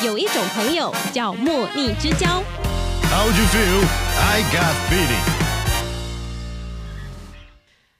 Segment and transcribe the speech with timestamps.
[0.00, 2.40] 有一种朋友叫莫逆之交。
[3.10, 3.84] How'd you feel?
[4.20, 5.24] I got feeling.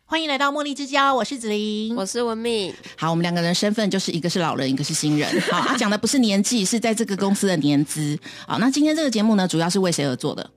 [0.04, 1.96] 欢迎来到茉莉之交，我是子琳。
[1.96, 5.29] 我是文敏，好，我们两个人身份就是一个是老人，一个是新人。
[5.50, 8.17] 好，啊，讲的不是年纪，是在这个公司的年资。
[8.46, 10.49] 好，那今天这个节目呢，主要是为谁而做的？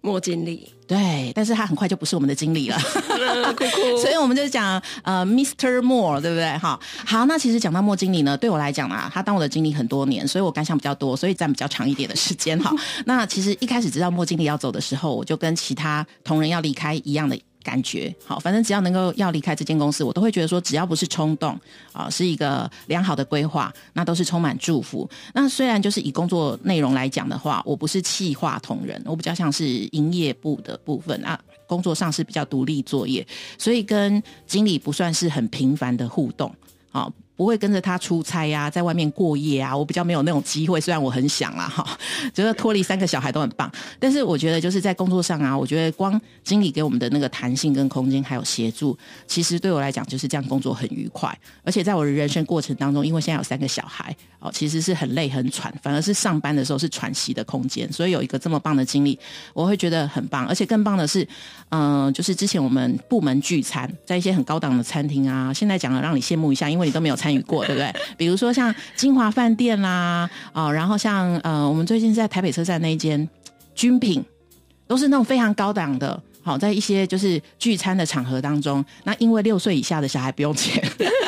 [0.00, 2.78] 莫经理，对，但是他很快就不是我们的经理了。
[4.00, 5.78] 所以我们就讲呃，Mr.
[5.80, 6.56] Moore，对不对？
[6.58, 12.58] 哈，好，那其实讲到莫经理呢，对我来讲啊，他当我的经理很多年，所以我感想比较多，所以占比较长一点的时间。
[12.60, 12.72] 哈，
[13.06, 17.38] 那其实一开始知道莫经理要走的时候，我就跟其他同仁要离开一样的。
[17.62, 21.58] 感觉好，反正只要能够要离开这间公司，我都会觉得说，只要不是冲动
[21.92, 25.08] 啊，是一个良好的规划，那都是充满祝福。
[25.34, 31.38] 那虽然就是以工作内容来讲的话，我不是企划同仁，我比较像是营业部的部分啊。
[31.66, 33.26] 工作上是比较独立作业，
[33.58, 36.54] 所以跟经理不算是很频繁的互动，
[36.90, 37.12] 好。
[37.38, 40.80] 不会跟着他出差呀、啊，在外面过夜啊，我比较没有那种机会。
[40.80, 41.86] 虽然我很想啦，哈，
[42.34, 43.70] 觉得脱离三个小孩都很棒，
[44.00, 51.32] 但是我觉得就是在工作上啊，我觉得光经理给我们的那个弹性跟空间还有协助，其实对我来讲就是这样工作很愉快。
[51.62, 57.90] 而且在我的人生过程当中，因为现在有三个小孩哦，其实是很累很喘，反而是上班的时候是喘息的空间。
[57.92, 59.16] 所以有一个这么棒的经历，
[59.54, 60.44] 我会觉得很棒。
[60.48, 61.24] 而且更棒的是，
[61.68, 67.27] 嗯、就是之前我们部门聚餐，在一些很高档的餐厅啊，现在讲了让你羡慕一下，因为你都没有参。
[67.28, 67.94] 参与过对不对？
[68.16, 73.28] 比如说像金华饭店啦，哦，然后像呃，我们最近在台北车站那一间
[73.74, 74.24] 军品，
[74.86, 76.18] 都是那种非常高档的。
[76.42, 80.82] 好，在一些就是聚餐的场合当中，那因为六岁以下的小孩不用钱，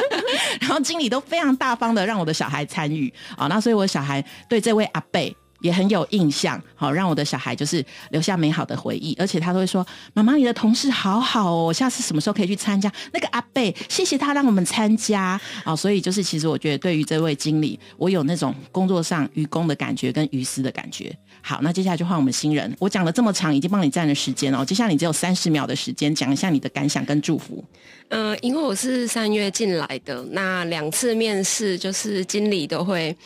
[0.63, 5.37] 然后经理都非常大方的让我的小孩参与啊，那所以我小孩对这位阿贝。
[5.61, 21.15] 也很有印象，好让我的小孩就是留下美好的回忆，而且他都会说：“妈妈，你的同事好好哦，下次什么时候可以去参加？”那个阿贝，谢谢他让我们参加啊，所以就是其实我觉得对于这位经理，我有那种工作上愚公的感觉跟愚私的感觉。
[21.43, 27.65] 好，那接下来就换我们新人，我讲了这么长，已经帮你占了时间哦，接下来你只有三十秒的时间讲一下你的感想跟祝福。
[28.09, 33.17] 嗯、呃，因为我是三月进来的，那两次面试就是经理都会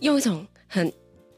[0.00, 0.92] 用一种很。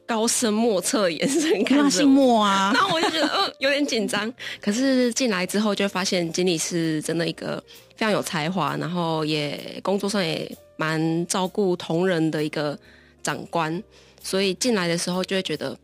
[0.07, 4.33] 高深莫测的眼神看着我，姓莫啊，那我就觉得呃有点紧张。
[4.61, 7.61] 可是进来之后就发现经理是真的一个
[7.95, 12.79] 非常有才华，然后也工作上也蛮照顾同仁的一个
[13.21, 13.83] 长官，
[14.23, 15.77] 所以进来的时候就会觉得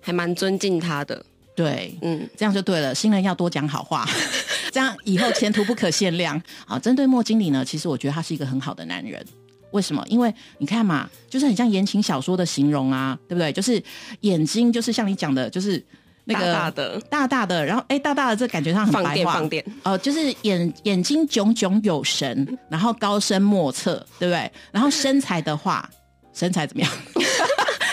[0.00, 1.24] 还蛮尊敬他的。
[1.56, 2.94] 对，嗯，这样就对了。
[2.94, 4.06] 新人要多讲好话，
[4.72, 6.40] 这样以后前途不可限量。
[6.66, 9.24] 好，针对莫经理呢，其实我觉得他是一个很好的男人。
[9.74, 10.04] 为什么？
[10.08, 13.52] 因为你看嘛，就是很像言情小说的形容啊，对不对？
[13.52, 13.82] 就是
[14.20, 15.84] 眼睛，就是像你讲的，就是
[16.26, 24.50] 那个大大的、大大的，然后哎，大大的，这感觉上很放白话，放电哦、呃，就是眼眼睛炯炯有神，然后高深莫测，对不对？
[24.70, 25.90] 然后身材的话，
[26.32, 26.92] 身材怎么样？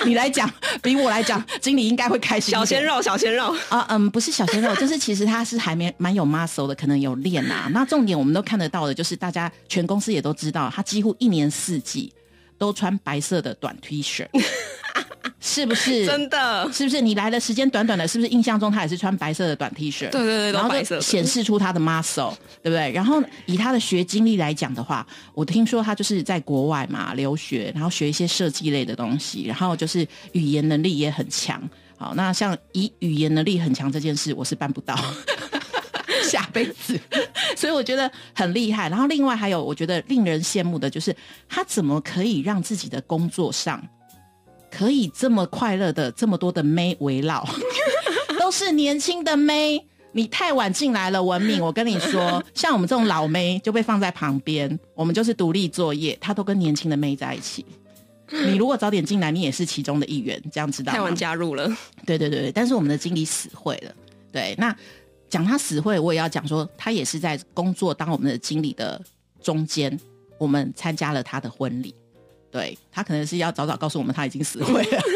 [0.06, 0.52] 你来讲，
[0.82, 2.52] 比我来讲，经理应该会开心。
[2.52, 7.70] 小鲜肉，小鲜肉啊，嗯，不是小鲜肉， 就是其实他是还没蛮有 muscle 的，可能有练啊。
[7.72, 12.12] 那重点我们都看得到的，就是大家全公司也都知道，他几乎一年四季
[12.58, 14.28] 都穿白色的短 T 恤，
[15.52, 16.06] 是不是？
[16.08, 16.64] 真的？
[16.72, 17.02] 是不是？
[17.02, 20.10] 你来的时间短短的，是不是印象中他也是穿白色的短 T 恤？
[20.10, 22.92] 对对对，然后显示出他的 muscle，对不对？
[22.94, 31.62] 然后以他的学经历来讲的话，我听说他就是在国外嘛留学，然后学一些设计类的东西，然后就是语言能力也很强。
[31.98, 34.98] 好，那像以语言能力很强这件事，我是办不到。
[36.24, 36.98] 下辈子，
[37.58, 38.88] 所以我觉得很厉害。
[38.88, 41.14] 然后另外还有，我觉得令人羡慕的就是
[41.50, 43.82] 他怎么可以让自己的工作上
[44.72, 47.46] 可以这么快乐的，这么多的妹围绕，
[48.40, 49.86] 都是年轻的妹。
[50.14, 51.62] 你太晚进来了，文明。
[51.62, 57.66] 我跟你说， 像我们这种老妹就被放在旁边，我们就是独立作业，他都跟年轻的妹在一起。
[58.30, 60.98] 你如果早点进来，你也是其中的一员，这样知道吗？
[60.98, 61.70] 太晚加入了，
[62.06, 63.92] 对对对，但是我们的经理死会了。
[64.32, 64.76] 对，那
[65.30, 69.02] 讲他死会，我也要讲说，他也是在工作当我们的经理的
[69.42, 69.98] 中间，
[70.38, 71.96] 我们参加了他的婚礼。
[72.52, 75.02] 对他可能是要早早告诉我们他已经死灰了。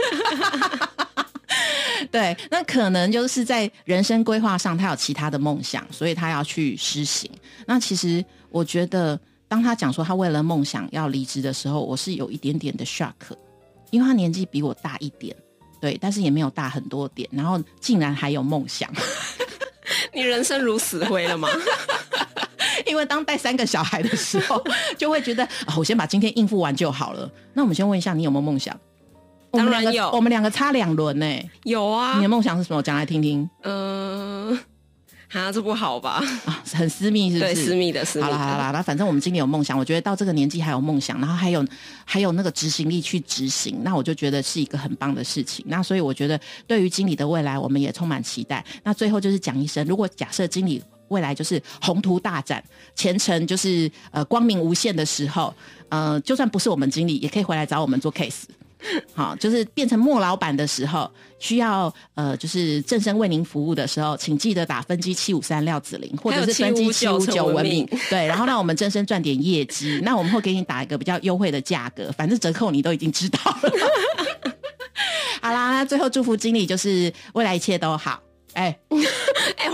[2.11, 7.29] 对，那可能就是在人生规划上，他有其他的梦想，所以他要去施行。
[7.65, 13.11] 那其实我觉得，当他讲说他为了梦想要离职的时候，我是有一点点的 shock，
[13.91, 15.35] 因为他年纪比我大一点，
[15.81, 18.89] 对，但是也没有大很多点，然后竟然还有梦想。
[20.13, 21.49] 你人生如死灰了吗？
[22.85, 24.63] 因为当带三个小孩的时候，
[24.97, 27.29] 就会觉得啊，我先把今天应付完就好了。
[27.53, 28.75] 那我们先问一下，你有没有梦想？
[29.51, 31.25] 当然有，我们两个差两轮呢。
[31.63, 32.83] 有啊，你的梦想是什么？
[32.83, 33.49] 讲来听听。
[33.63, 34.59] 嗯、呃，
[35.39, 36.21] 啊，这不好吧？
[36.45, 38.37] 啊，很私密是不对，私密的，私密的。
[38.37, 41.65] 好了好了，那反正我们经理有梦想，我觉得到这个年纪还有梦想，然后还有
[42.03, 45.63] 还有那个执行力去执行，那我就觉得是一个很棒的事情。
[45.69, 46.37] 那所以我觉得
[46.67, 48.63] 对于经理的未来，我们也充满期待。
[48.83, 50.83] 那最后就是讲一声，如果假设经理
[51.15, 52.61] 未来就是宏图大展，
[52.93, 55.53] 前程就是呃光明无限的时候，
[55.87, 58.43] 呃，就算不是我们经理，也可以回来找我们做 case。
[59.15, 61.09] 好，就是变成莫老板的时候，
[61.39, 73.71] 需要呃，就是正身为您服务的时候，请记得打分机七五三廖子玲，或者是分机七五九文明对，然后让我们正身赚点业绩， 那我们会给你打一个比较优惠的价格，反正折扣你都已经知道了。
[75.41, 78.21] 好啦，最后祝福经理就是未来一切都好。
[78.53, 78.97] 哎，哎，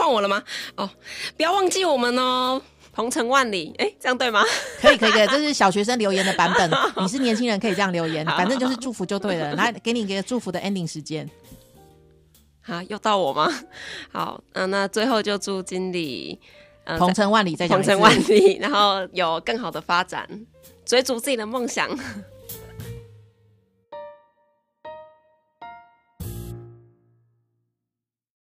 [0.02, 0.42] 换我了吗？
[0.78, 0.90] 哦，
[1.38, 2.60] 不要忘记我们哦，
[2.92, 3.72] 鹏程万里。
[3.78, 4.44] 哎，这样对吗？
[4.82, 6.72] 可以可以可以， 这是小学生留言的版本。
[7.04, 9.54] 你是年轻人，可以这样留言， 反正就是祝福就对了。
[9.54, 11.30] 来，给你一个祝福的 ending 时间。
[12.66, 13.48] 啊，又到我吗？
[14.12, 16.40] 好，嗯、那最后就祝经理，
[16.86, 20.28] 呃鹏程万里，再讲鹏程万里，然后有更好的发展，
[20.84, 21.88] 追逐自己的梦想。